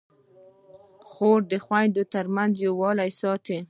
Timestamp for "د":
1.51-1.53